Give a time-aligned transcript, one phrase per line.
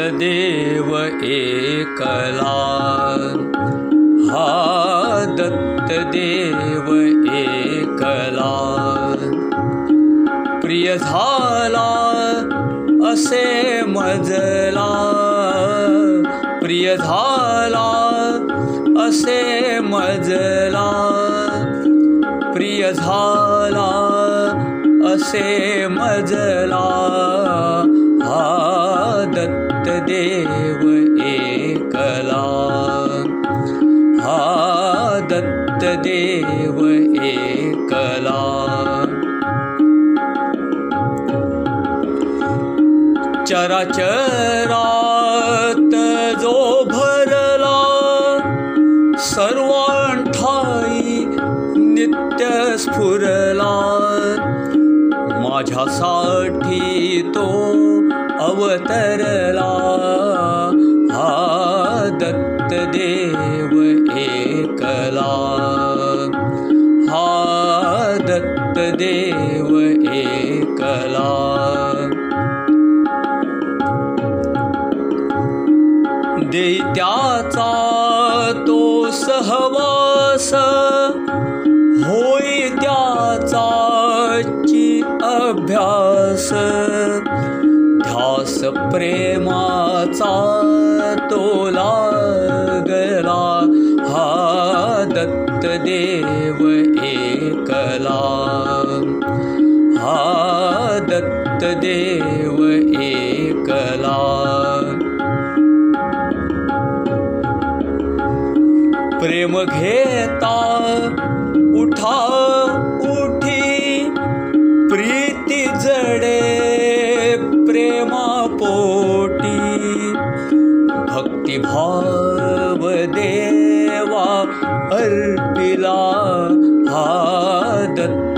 [0.00, 2.56] दत्तदेव एकला
[4.30, 6.94] हा दत्तदेव
[7.34, 8.54] एकला
[10.62, 11.90] प्रिय झाला
[13.12, 14.90] असे मजला।
[16.62, 17.88] प्रिय झाला
[19.08, 20.88] असे मजला।
[22.54, 23.90] प्रिय झाला
[25.14, 27.39] असे मजला।
[35.80, 36.78] दत्तदेव
[37.24, 38.40] एकला।
[43.48, 45.94] चराचरात
[46.40, 47.78] जो भरला
[49.18, 51.24] सर्वांठाई
[51.76, 53.74] नित्य स्फुरला।
[55.48, 57.48] माझ्यासाठी तो
[58.44, 59.99] अवतरला
[68.80, 69.78] दत्तदेव
[70.12, 71.32] एकला।
[76.52, 77.72] दैत्याचा
[78.66, 80.54] तो सहवास
[82.04, 83.66] होई त्याचा
[85.22, 86.48] अभ्यास।
[88.02, 88.58] ध्यास
[88.92, 90.34] प्रेमाचा
[91.30, 93.59] तो लागला
[99.98, 102.64] हा दत्तदेव
[103.02, 104.40] एकला।
[109.20, 110.56] प्रेम घेता
[111.74, 112.39] उठी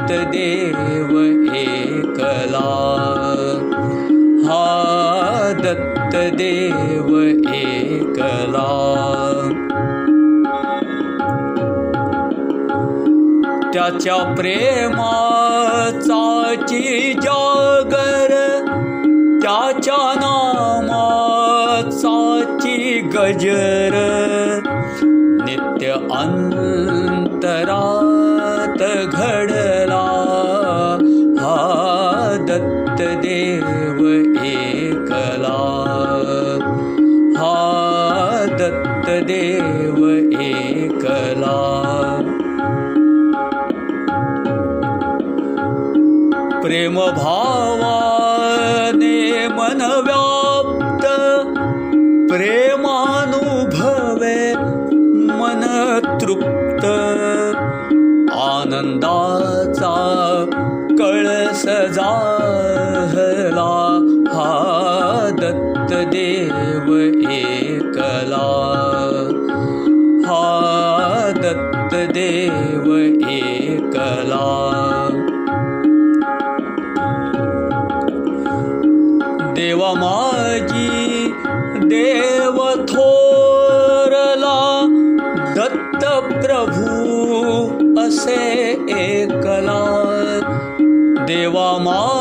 [0.03, 1.25] दत्तदेव
[1.55, 2.71] एकला।
[4.45, 7.25] हा दत्तदेव
[7.55, 8.69] एकला।
[13.73, 18.31] त्याच्या प्रेमाचाची जागर
[19.43, 23.95] त्याच्या नामाचाची गजर।
[25.45, 28.83] नित्य अंतरात
[29.13, 29.52] घडला
[33.03, 34.01] दत्तदेव
[34.45, 35.59] एकला
[37.39, 37.55] हा
[38.51, 39.99] दत्तदेव
[40.41, 41.59] एकला
[46.63, 51.05] प्रेम भावाने मन व्याप्त।
[52.33, 54.39] प्रेमानुभवे
[55.41, 55.63] मन
[56.21, 56.85] तृप्त
[72.03, 72.87] दत्तदेव
[73.31, 74.47] एकला
[79.57, 81.31] देवा माझी
[81.89, 82.59] देव
[82.89, 84.59] थोरला
[85.57, 86.05] दत्त
[86.37, 88.41] प्रभू असे
[88.99, 89.81] एकला
[91.27, 92.12] देवा माझी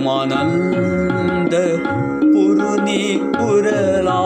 [0.00, 1.54] परमानंद
[2.22, 4.20] पुरुनी उरला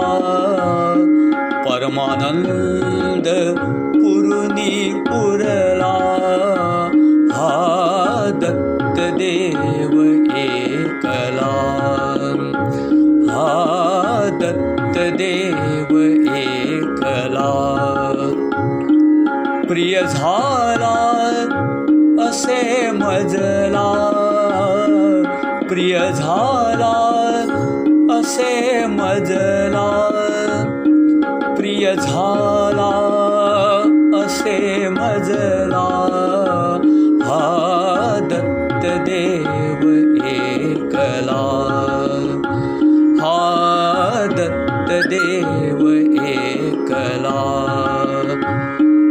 [1.66, 3.28] परमानंद
[3.96, 5.96] पुरुनी उरला
[7.32, 10.02] हा दत्तदेव
[10.36, 11.52] एकला।
[13.28, 13.48] हा
[14.40, 15.98] दत्तदेव
[16.36, 17.50] एकला।
[19.68, 20.94] प्रिय झाला
[22.28, 23.63] असे मजला
[25.84, 26.92] प्रिय झाला
[28.10, 29.88] असे मजला
[31.56, 32.88] प्रिय झाला
[34.24, 35.84] असे मजला।
[37.24, 39.84] हा दत्तदेव
[40.26, 41.42] एकला।
[43.20, 45.88] हा दत्तदेव
[46.24, 47.38] एकला।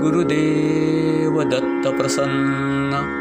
[0.00, 3.16] गुरुदेव दत्त प्रसन्न